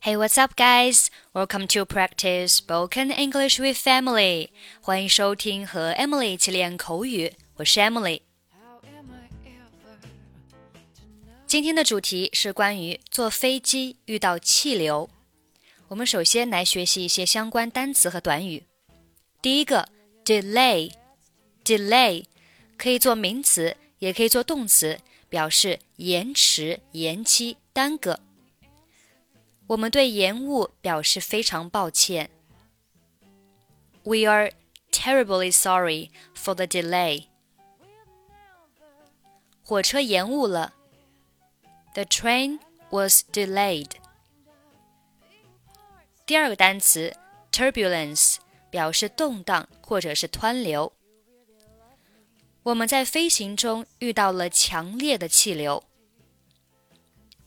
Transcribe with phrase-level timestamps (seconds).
[0.00, 1.10] Hey, what's up, guys?
[1.34, 4.50] Welcome to practice spoken English with Emily.
[4.80, 7.32] 欢迎收听和 Emily 一起练口语。
[7.56, 8.20] 我是 Emily。
[11.48, 15.10] 今天的主题是关于坐飞机遇到气流。
[15.88, 18.62] 我们首先来学习一些相关单词和短语。
[19.42, 19.88] 第一个
[20.24, 22.24] ，delay，delay
[22.76, 28.20] 可以做名词，也可以做动词，表示延迟、延期、耽搁。
[29.67, 32.29] 我们对延误表示非常抱歉。
[34.03, 34.51] We are
[34.91, 37.27] terribly sorry for the delay.
[39.63, 40.73] 火车延误了。
[41.93, 43.91] The train was delayed.
[46.25, 47.15] 第二个单词
[47.51, 48.37] turbulence
[48.69, 50.93] 表示动荡或者是湍流。
[52.63, 55.83] 我们在飞行中遇到了强烈的气流。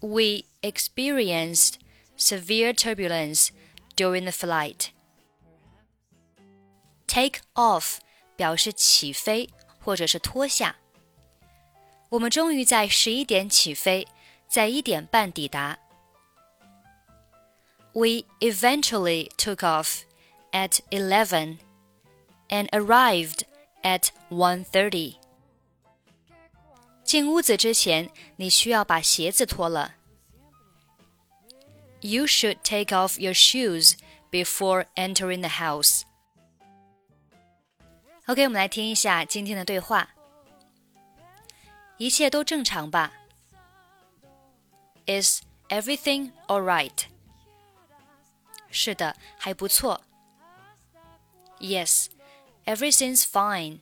[0.00, 1.74] We experienced
[2.20, 3.50] severe turbulence
[3.96, 4.88] during the flight.
[7.06, 7.98] Take off
[8.36, 9.48] 表示起飞
[9.80, 10.76] 或者是脱下。
[12.10, 14.06] 我们终于在十一点起飞，
[14.48, 15.78] 在一点半抵达。
[17.92, 20.02] We eventually took off
[20.52, 21.58] at 11
[22.48, 23.42] and arrived
[23.82, 25.16] at 1:30.
[27.02, 29.94] 进屋子之前，你需要把鞋子脱了。
[32.00, 33.96] You should take off your shoes
[34.30, 36.02] before entering the house.
[38.26, 40.10] OK，我们来听一下今天的对话。
[41.96, 43.12] 一切都正常吧？
[45.06, 47.04] Is everything alright？
[48.70, 50.02] 是的，还不错。
[51.58, 52.08] Yes,
[52.66, 53.80] everything's fine.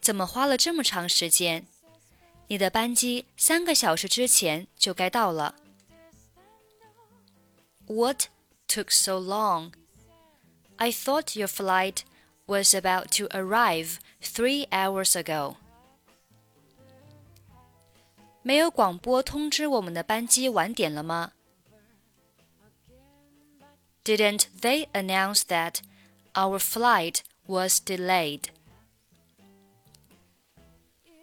[0.00, 1.66] 怎么花了这么长时间？
[2.50, 5.54] 你的班机三个小时之前就该到了。
[7.86, 8.28] What
[8.68, 9.72] took so long?
[10.76, 12.02] I thought your flight
[12.46, 15.56] was about to arrive three hours ago.
[18.42, 21.32] 没有广播通知我们的班机晚点了吗？
[24.04, 25.80] Didn't they announce that
[26.34, 28.50] our flight was delayed?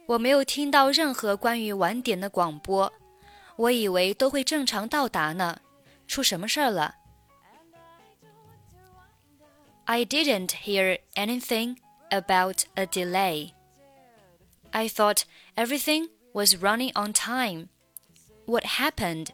[0.07, 2.91] 我没有听到任何关于晚点的广播，
[3.55, 5.61] 我以为都会正常到达呢。
[6.07, 6.95] 出什么事儿了？
[9.85, 11.77] I didn't hear anything
[12.09, 13.51] about a delay.
[14.71, 15.23] I thought
[15.55, 17.67] everything was running on time.
[18.45, 19.29] What happened?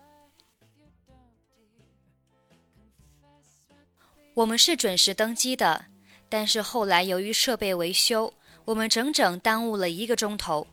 [4.35, 5.85] 我们是准时登机的，
[6.29, 8.33] 但是后来由于设备维修，
[8.65, 10.67] 我们整整耽误了一个钟头。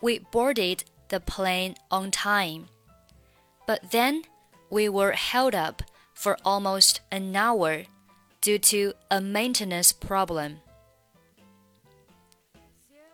[0.00, 2.66] We boarded the plane on time.
[3.66, 4.24] But then
[4.68, 5.82] we were held up
[6.14, 7.86] for almost an hour
[8.40, 10.56] due to a maintenance problem.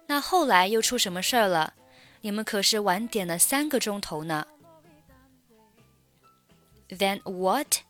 [0.07, 1.75] 那后来又出什么事儿了？
[2.23, 4.47] 你们可是晚点了三个钟头呢。
[6.89, 7.83] Then what?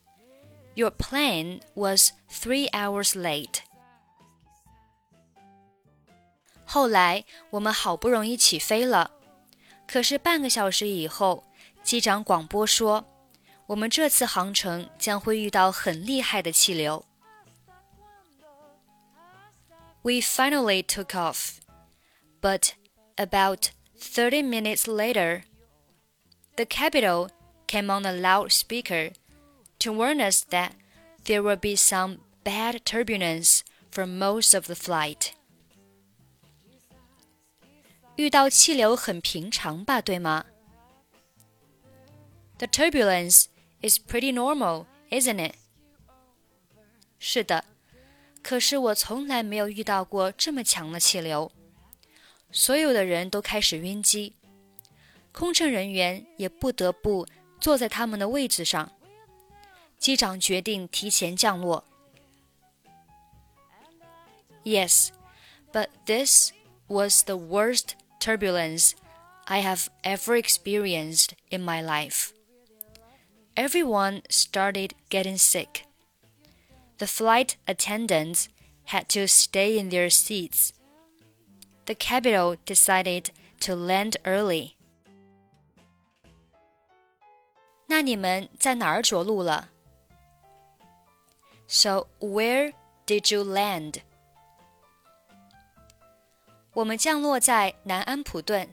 [0.74, 3.60] Your plane was three hours late.
[6.72, 9.10] 后来我们好不容易起飞了，
[9.86, 11.44] 可是半个小时以后。
[11.80, 17.06] 机长广播说：“我们这次航程将会遇到很厉害的气流。”
[20.02, 21.60] We finally took off,
[22.42, 22.72] but
[23.16, 25.44] about 30 minutes later,
[26.56, 27.30] the capital
[27.66, 29.12] came on a loudspeaker
[29.78, 30.72] to warn us that
[31.24, 35.32] there will be some bad turbulence for most of the flight.
[38.16, 40.44] 遇到气流很平常吧，对吗？
[42.58, 43.46] the turbulence
[43.80, 45.54] is pretty normal, isn't it?
[47.18, 47.64] 是的，
[48.42, 51.52] 可是我从来没有遇到过这么强的气流，
[52.50, 54.34] 所有的人都开始晕机，
[55.32, 57.26] 空乘人员也不得不
[57.60, 58.90] 坐在他们的位置上。
[59.98, 61.84] 机长决定提前降落。
[64.64, 65.08] Yes,
[65.72, 66.52] but this
[66.86, 68.94] was the worst turbulence
[69.46, 72.32] I have ever experienced in my life
[73.58, 75.84] everyone started getting sick.
[76.98, 78.48] The flight attendants
[78.84, 80.72] had to stay in their seats.
[81.86, 83.32] The capital decided
[83.62, 84.76] to land early.
[87.88, 89.70] 那你们在哪儿着陆了？
[91.66, 92.74] So where
[93.06, 94.02] did you land?
[96.74, 98.68] 我们降落在南安普顿，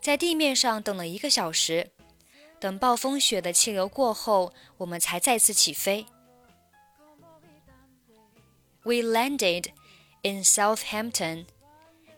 [0.00, 1.90] 在地面上等了一个小时，
[2.60, 6.06] 等暴风雪的气流过后，我们才再次起飞。
[8.84, 9.72] We landed
[10.22, 11.46] in Southampton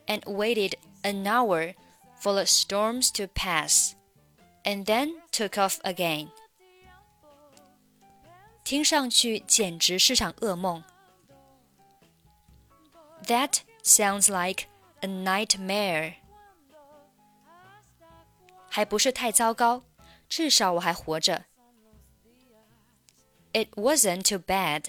[0.07, 1.75] and waited an hour
[2.21, 3.93] for the storms to pass,
[4.65, 6.29] and then took off again.
[8.65, 10.83] 听上去简直是场噩梦。
[13.27, 14.67] That sounds like
[15.01, 16.15] a nightmare.
[18.69, 19.85] 还不是太糟糕，
[20.29, 21.47] 至少我还活着。
[23.53, 24.87] It wasn't too bad.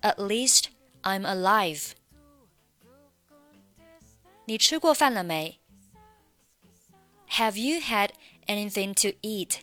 [0.00, 0.66] At least
[1.02, 1.92] I'm alive.
[4.46, 5.60] 你吃过饭了没？
[7.30, 8.12] Have you had
[8.46, 9.58] anything to eat?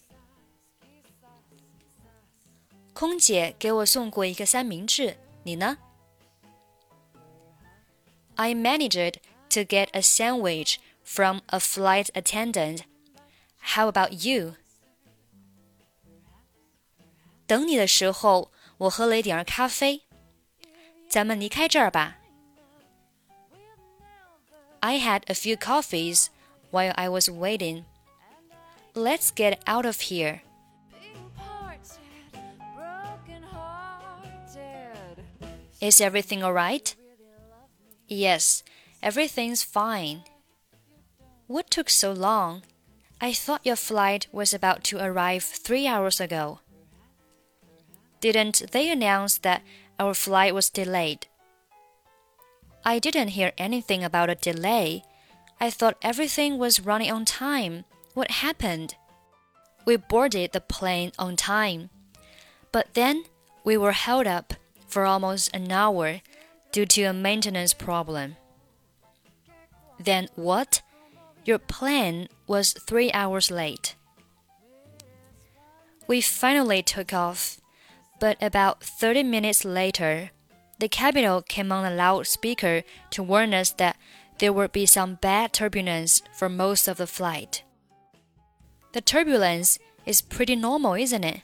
[2.94, 5.80] 空姐给我送过一个三明治，你呢？
[8.36, 9.16] I managed
[9.50, 12.82] to get a sandwich from a flight attendant.
[13.76, 14.56] How about you?
[17.48, 20.02] 等你的时候，我喝了一点咖啡。
[21.08, 22.18] 咱们离开这儿吧。
[24.80, 26.28] I had a few coffees
[26.72, 27.86] while I was waiting.
[28.94, 30.42] Let's get out of here.
[35.80, 36.94] Is everything alright?
[38.08, 38.62] Yes,
[39.03, 40.23] everything's fine.
[41.47, 42.63] What took so long?
[43.21, 46.61] I thought your flight was about to arrive three hours ago.
[48.21, 49.63] Didn't they announce that
[49.99, 51.27] our flight was delayed?
[52.85, 55.03] I didn't hear anything about a delay.
[55.61, 57.85] I thought everything was running on time.
[58.15, 58.95] What happened?
[59.85, 61.91] We boarded the plane on time.
[62.73, 63.25] But then
[63.65, 64.55] we were held up
[64.87, 66.21] for almost an hour
[66.73, 68.37] due to a maintenance problem.
[70.01, 70.81] Then what?
[71.45, 73.97] Your plane was three hours late.
[76.07, 77.61] We finally took off,
[78.19, 80.31] but about 30 minutes later,
[80.79, 83.97] the capital came on a loudspeaker to warn us that
[84.39, 87.63] there would be some bad turbulence for most of the flight.
[88.93, 91.43] The turbulence is pretty normal, isn't it?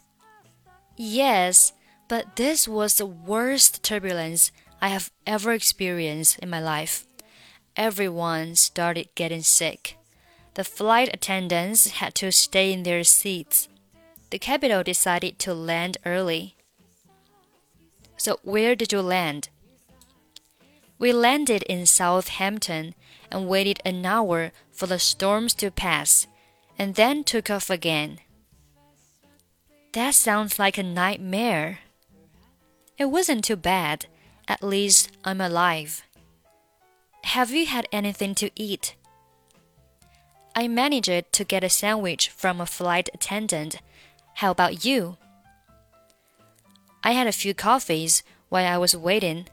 [0.96, 1.74] Yes,
[2.08, 4.50] but this was the worst turbulence
[4.80, 7.05] I have ever experienced in my life.
[7.76, 9.98] Everyone started getting sick.
[10.54, 13.68] The flight attendants had to stay in their seats.
[14.30, 16.56] The capital decided to land early.
[18.16, 19.50] So, where did you land?
[20.98, 22.94] We landed in Southampton
[23.30, 26.26] and waited an hour for the storms to pass,
[26.78, 28.20] and then took off again.
[29.92, 31.80] That sounds like a nightmare.
[32.96, 34.06] It wasn't too bad.
[34.48, 36.05] At least I'm alive.
[37.35, 38.95] Have you had anything to eat?
[40.53, 43.75] I managed to get a sandwich from a flight attendant.
[44.35, 45.15] How about you?
[47.03, 49.45] I had a few coffees while I was waiting.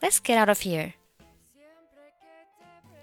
[0.00, 0.92] Let's get out of here.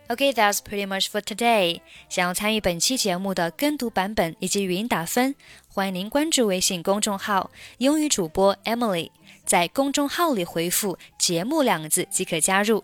[0.09, 1.81] Okay, that's pretty much for today.
[2.07, 5.33] 想要参与本期节目的跟读版本以及语音打分，
[5.67, 7.49] 欢迎您关注微信公众号“
[7.79, 9.09] 英语主播 Emily”。
[9.45, 12.83] 在公众号里回复“节目”两个字即可加入。